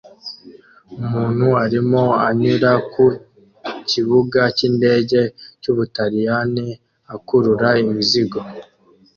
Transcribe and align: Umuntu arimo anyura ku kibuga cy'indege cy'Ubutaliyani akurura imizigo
Umuntu 1.01 1.47
arimo 1.63 2.03
anyura 2.27 2.71
ku 2.91 3.05
kibuga 3.89 4.41
cy'indege 4.57 5.21
cy'Ubutaliyani 5.61 6.67
akurura 7.15 7.69
imizigo 7.83 8.39